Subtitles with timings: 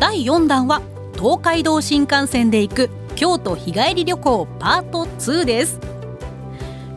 [0.00, 0.80] 第4弾は
[1.12, 5.78] 東海道新幹線で行く京都日帰り旅行パート2です。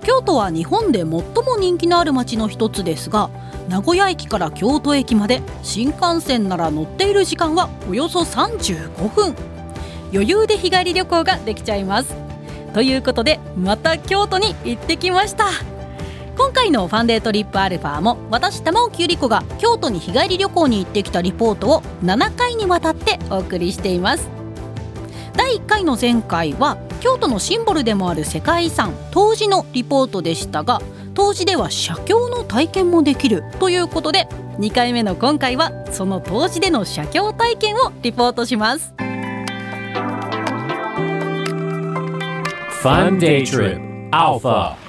[0.05, 1.23] 京都は日本で最も
[1.59, 3.29] 人気のある街の一つですが
[3.67, 9.35] 名古屋駅から京都駅まで新幹線なら乗っている時間はおよそ35分。
[10.13, 12.15] 余裕で日帰り旅行ができちゃいます。
[12.73, 15.72] ということでまた京都に行ってきました。
[16.35, 24.29] 今回のファンデートリップアルファも私玉置ゆり子が京都に日帰り旅行に行ってきたリポートを7回にわたってお送りしています。
[25.35, 30.79] 第1回の前回は京都のシンボルでもある世界遺産東寺のリポートでしたが
[31.15, 34.27] 東寺では写経の体験もできるということで
[34.59, 38.93] 2回目の今回はその東寺での写経体験をリポートします。
[42.83, 44.82] Fun Day Trip Alpha.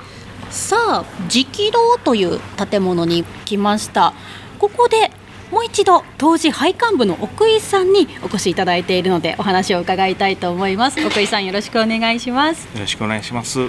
[0.55, 2.39] さあ直堂という
[2.71, 4.15] 建物に来ました。
[4.61, 5.11] ここで
[5.51, 11.05] もう一度当時配管部の奥井さんにお越しいただいているのでお話を伺いたいと思います。
[11.05, 12.69] 奥井さんよろしくお願いします。
[12.73, 13.69] よろしくお願いします。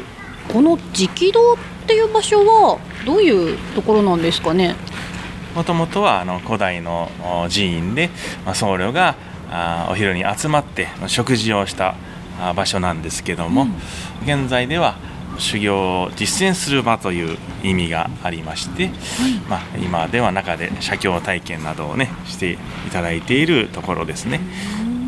[0.54, 4.76] この直堂っていう場所はどういうところなんですかね？
[5.56, 8.12] もともとはあの古代のお寺院で、
[8.46, 9.16] まあ、僧侶が
[9.50, 11.96] あお昼に集まってまあ食事をした
[12.40, 13.66] あ場所なんですけども、
[14.24, 14.98] 現在では
[15.40, 18.90] 修行を実践する場という意味がありまして、
[19.50, 22.58] まあ、今では中で写経体験などをねしてい
[22.92, 24.40] ただいているところですね。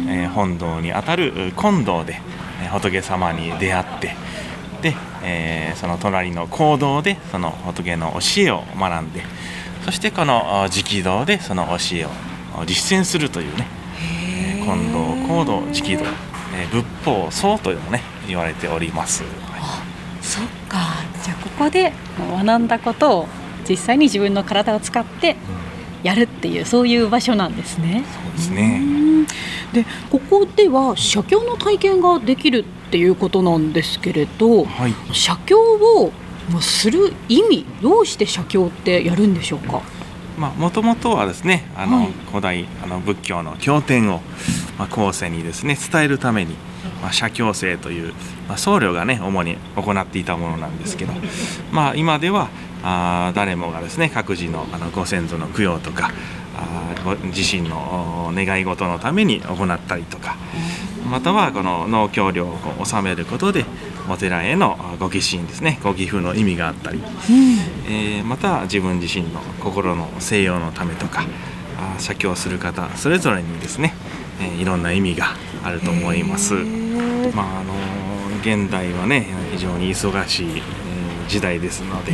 [0.09, 2.21] えー本堂にあたる金堂で
[2.61, 4.15] えー仏様に出会って
[4.81, 9.21] で、えーその隣の講堂でその仏の教えを学んで
[9.85, 12.09] そしてこのあ直堂でその教えを
[12.55, 13.67] あ実践するというね
[14.01, 16.03] えー金堂講堂直堂、
[16.55, 19.23] えー仏法僧というのもね言われております。
[19.23, 19.29] は
[19.83, 19.86] い
[21.57, 23.27] ここで学んだことを
[23.67, 25.35] 実際に自分の体を使って
[26.03, 28.03] やるっていうそういう場所なんですね。
[28.23, 28.81] そうですね。
[29.73, 34.93] でここでは写経の体験ができるっていうことなんですけれどはい。
[35.11, 36.11] 写経を
[36.51, 39.71] まあする意味どうして写経ってやるんでしょうか？
[39.73, 39.81] まあ、
[40.37, 42.11] もともとはですねあの、はい。
[42.29, 44.21] 古代あの仏教の経典を、
[44.77, 46.53] まあ、後世にですね伝えるために、
[47.01, 48.13] まあ、写経生という、
[48.47, 51.13] まあ、僧侶がね主に行っていたものなんですけど、
[51.71, 52.49] まあ、今では
[52.83, 56.11] あー誰もがですね各自のあのご先祖の供養とか
[57.25, 60.37] 自身のお願い事のために行ったりとか
[61.09, 63.65] またはこの農協料を納めることで
[64.09, 65.79] お寺へのあご寄進ですね。
[65.83, 67.01] ご寄付の意味があったり。
[67.89, 71.25] えーまた自分自身の心の静養のためとか
[71.99, 73.93] 写経する方それぞれにですね、
[74.41, 75.27] えーいろんな意味が
[75.63, 76.53] あると思います。
[76.53, 78.07] まああのー
[78.39, 82.13] 現代はね非常に忙しい、えー時代ですので、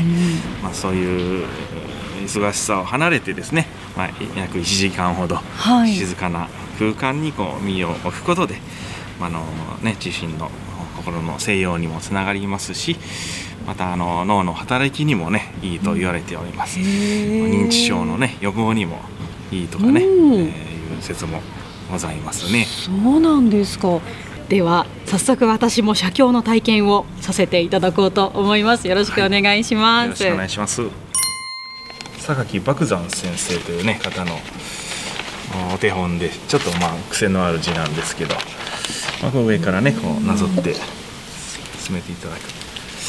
[0.64, 1.46] まあ、そういう
[2.18, 3.68] えー忙しさを離れてですね、
[3.98, 5.94] まあ、約1時間ほどはい。
[5.94, 6.48] 静かな
[6.80, 8.56] 空間にこう身を置くことで、
[9.20, 9.42] まああの
[9.82, 10.50] ね、自身の
[10.98, 12.98] 心の静養にもつながりますし
[13.66, 19.00] またあの脳の働きにもねいいと言われております、認知症のね予防にも
[19.52, 20.34] いいとかね、えうん。
[20.34, 21.42] ーいう説も
[21.92, 22.66] ございますね。
[22.66, 24.00] そうなんですか。
[24.50, 28.88] では早速私も写経の体験をさせていただこうと思います。
[28.88, 30.82] よろしくお願いします、よろしくお願いします。
[32.20, 34.38] 榊漠山先生というね方の
[35.74, 38.36] お手本でちょっとまあ癖のある字なんですけど、
[39.22, 40.74] まあ、こう上からねこうなぞって
[41.80, 42.40] 進めていただく。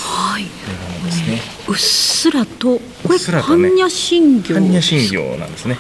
[0.07, 0.45] はい。
[0.45, 1.41] ですね。
[1.69, 4.55] うっすらとこれね般若心経。
[4.55, 5.79] 般若心経なんですね。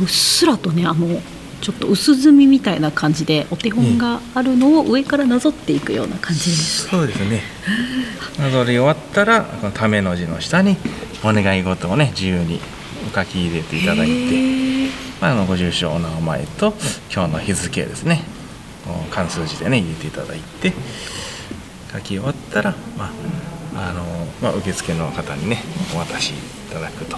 [0.00, 1.20] うっすらとねあの
[1.60, 7.40] ちょっと薄墨みたいな感じでお手本があるのを上からなぞっていくような感じです、そうですね。
[8.38, 10.76] なぞり終わったらこのための字の下に
[11.22, 12.60] お願い事をね自由に
[13.10, 14.12] お書き入れていただいて、
[15.24, 16.74] まあ、あのご住所お名前と
[17.10, 18.20] 今日の日付ですね。
[18.84, 20.74] こう漢数字でね入れていただいて
[21.94, 23.06] 書き終わったら、ま
[23.74, 24.04] ああの
[24.42, 25.62] まあ、受付の方にね
[25.94, 26.34] お渡しい
[26.70, 27.16] ただくと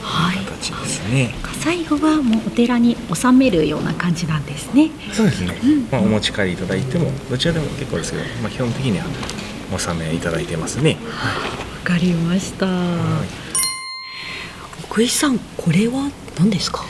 [0.00, 0.36] はい。
[0.44, 1.34] 形ですね。
[1.58, 4.92] 最後はもうお寺に納めるような感じなんですね。
[5.12, 5.56] そうですね、
[5.90, 9.06] まあ、お持ち帰りいただいてもどちらでも結構ですけど、まあ、基本的には
[9.72, 10.98] お納めいただいてますね。
[11.84, 12.68] わかりました。
[14.84, 16.84] 奥井さんこれは何ですか？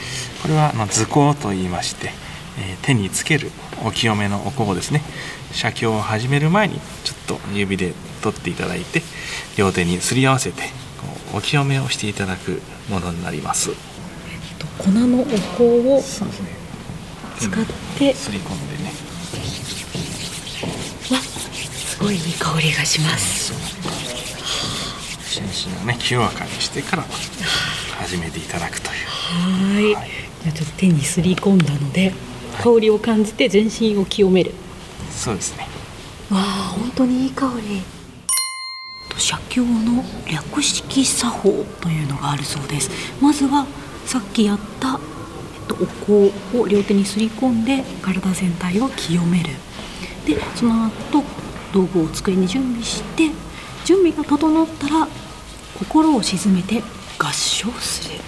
[0.45, 2.11] これはあの図工と言いまして、
[2.59, 3.51] えー、手につける
[3.83, 5.01] お清めのお香をですね。
[5.53, 9.01] 写経を始める前にちょっと指で取っていただいて
[9.57, 10.65] 両手にすり合わせて
[11.33, 12.61] お清めをしていただく
[12.91, 13.71] ものになります。
[13.71, 13.77] えっ
[14.59, 15.31] と、粉のお香
[15.95, 17.65] を使っ
[17.99, 18.93] て、すり込んでね。
[21.11, 23.55] わすごいいい香りがします。
[25.27, 27.05] 心身をね清らかにしてから
[27.99, 29.95] 始めていただくという。
[29.97, 32.13] はいじゃあちょっと手にすり込んだので
[32.63, 34.53] 香りを感じて全身を清める。
[35.11, 35.67] そうですね。
[36.31, 36.43] わあ
[36.79, 37.83] 本当にいい香り。
[39.17, 42.91] 写経の略式作法というのがあるそうです。
[43.23, 43.67] まずは
[44.05, 49.49] さっきやった、えっと、お香を両手にすり込んで体全体を清める。
[50.27, 51.25] でその後
[51.73, 53.31] 道具を机に準備して
[53.87, 55.09] 準備が整ったら
[55.79, 56.83] 心を鎮めて
[57.19, 58.21] 合唱する。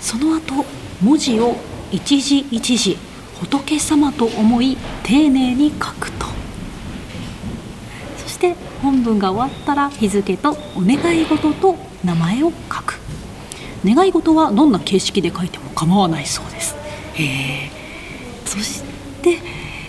[0.00, 0.64] その後
[1.02, 1.56] 文字を
[1.90, 2.96] 一字一字
[3.40, 6.26] 仏様と思い丁寧に書くと。
[8.18, 13.00] そして本文が終わったら日付とお願い事と名前を書く。
[13.84, 16.76] 願い事はどんな形式で書いても構わないそうです。
[17.18, 17.70] え
[18.44, 18.82] そし
[19.22, 19.38] て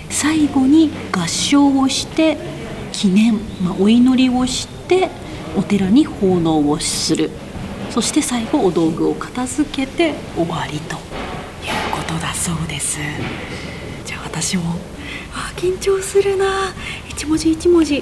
[0.10, 2.38] 最後に合唱をして
[2.92, 5.10] 記念、まあ、お祈りをして
[5.58, 7.32] お寺に奉納をする。
[7.92, 11.02] そして最後お道具を片付けて終わりという
[11.92, 13.00] ことだそうです。
[14.06, 14.76] じゃあ私も
[15.34, 16.74] あ緊張するな。
[17.10, 18.02] 一文字一文字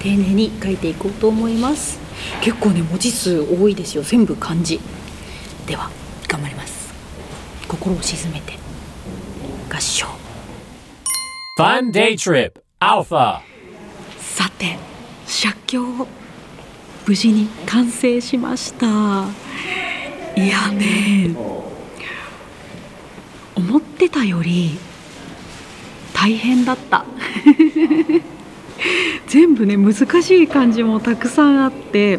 [0.00, 1.98] 丁寧に書いていこうと思います。
[2.42, 4.02] 結構ね文字数多いですよ。
[4.02, 4.80] 全部漢字。
[5.66, 5.90] では
[6.28, 6.92] 頑張ります。
[7.66, 8.52] 心を鎮めて。
[9.70, 10.06] 合唱。
[11.58, 13.40] Fun Day Trip Alpha
[14.20, 14.76] さて
[15.26, 15.80] 写経
[17.06, 18.86] 無事に完成しました。
[20.36, 21.34] いやね
[23.54, 24.78] 思ってたより
[26.12, 27.04] 大変だった。
[29.28, 32.18] 全部ね難しい漢字もたくさんあって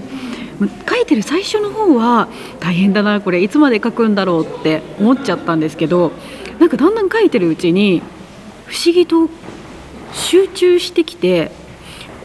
[0.90, 2.28] 書いてる最初の方は
[2.60, 3.44] 大変だなこれ。
[3.44, 6.14] いつまで書くんだろうって思っちゃったんですけど
[6.60, 8.02] なんかだんだん書いてるうちに
[8.66, 9.30] 不思議と
[10.14, 11.52] 集中してきて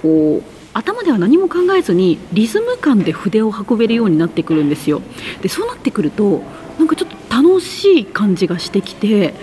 [0.00, 5.03] こう頭では何も考えずにリズム感で筆を運べるようになってくるんですよ。
[5.43, 6.43] でそうなってくると
[6.79, 9.35] なんかちょっと楽しい感じがしてきて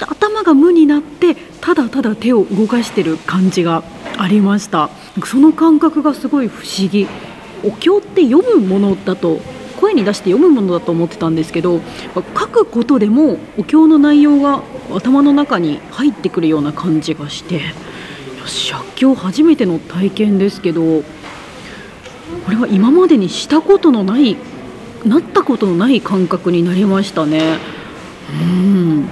[0.00, 3.82] 頭が無になってただただ手を動かしてる感じが
[4.18, 4.90] ありました。
[5.24, 7.06] その感覚がすごい不思議。
[7.64, 9.40] お経って読むものだと
[9.80, 11.80] 声に出して読むものだと思ってたんですけど
[12.14, 14.62] 書くことでもお経の内容が
[14.94, 17.74] 頭の中に入ってくるような感じがして。
[18.46, 24.36] 写経初めての体験ですけどこれは今までにしたことのない
[25.04, 27.58] なったことのない感覚になりましたね。
[28.42, 29.08] うん。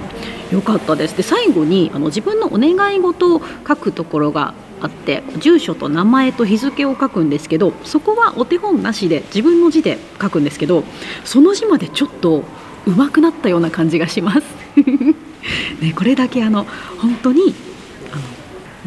[0.51, 1.15] よかったです。
[1.15, 10.83] で最後にあの自分のお願い事を書くところがあって住所と名前と日付を書くんですけどそこはお手本なしで自分の字で書くんですけど
[11.23, 12.43] その字までちょっと
[12.85, 14.41] 上手くなったような感じがします。
[15.79, 16.65] ね、これだけあの
[16.97, 17.53] 本当に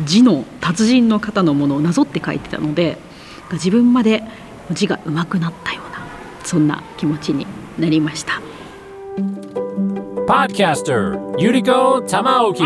[0.05, 2.99] 字の達人の方のものをなぞって書いてたので
[3.53, 4.23] 自分まで
[4.71, 6.01] 字が上手くなったような
[6.45, 7.47] そんな気持ちに
[7.79, 8.41] なりました。
[10.29, 12.61] Podcaster Yuriko Tamaoki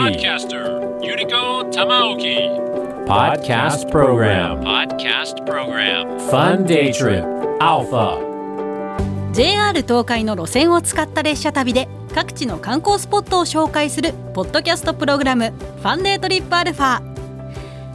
[3.06, 7.24] Podcast Program Podcast Program Fun Day Trip
[7.60, 8.18] Alpha
[9.32, 17.11] JR 東海の路線を使った列車旅で各地の観光スポットを紹介するポッドキャストプログラム「ファンデートリップアルファ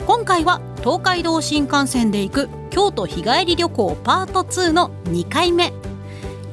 [0.07, 5.73] 今回は東海道新幹線で行く京都日帰り旅行パート2の2回目。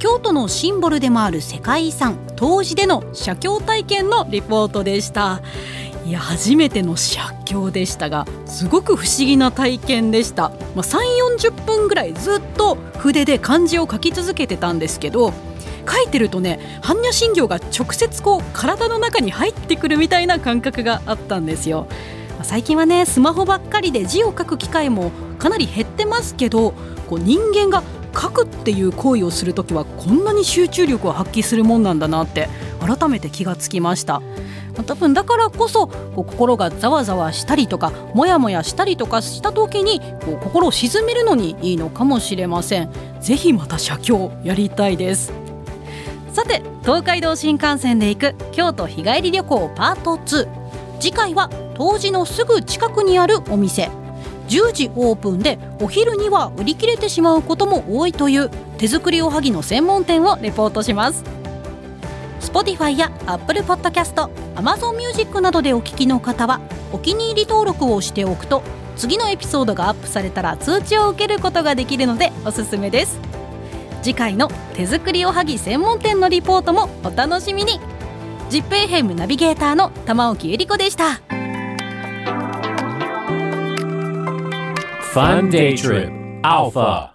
[0.00, 5.40] 京都のシンボルでもある世界遺産東寺での写経体験のリポートでした。
[6.04, 10.98] いや初めての写経でしたがすごく不思議な体験でした、まあ、3
[11.38, 15.32] 4 0分ぐらいずっと筆で漢字を書き続けてたんですけど
[15.88, 21.86] 書いてるとね般若心経が直接こう体の中に入ってくるみたいな感覚があったんですよ。
[22.44, 26.72] 最近はねスマホばっかりで字を書く機会もかなり減ってますけど
[27.08, 27.82] こう人間が
[28.14, 32.48] 書くっていう行為をする時はこんなに集中力を発揮するもんなんだなって
[32.80, 34.22] 改めて気がつきました。
[34.86, 42.90] 多分だからこそこう心がざわざわしたりとかモヤモヤしたりとかした時にこう心を鎮めるのにいいのかもしれません。
[43.20, 45.32] ぜひまた写経やりたいです。
[46.32, 50.48] さて東海道新幹線で行く京都日帰り旅行パート2
[51.00, 53.90] 次回は当時のすぐ近くにあるお店。
[54.48, 61.24] 10時オープンでお昼には売り切れてしまうことも多いという手作りおはぎの専門店をレポートします。
[62.40, 66.60] Spotify や Apple Podcast、Amazon Music などでお聞きの方は
[66.92, 68.62] お気に入り登録をしておくと
[68.96, 73.18] 次のエピソードがアップされたら通知を受けることができるのでおすすめです。
[74.02, 77.80] 次回の手作りおはぎ専門店のリポートもお楽しみに。
[78.50, 81.43] ZIPFM ナビゲーターの玉置恵理子でした。
[85.14, 86.10] Fun Day Trip.
[86.42, 87.13] Alpha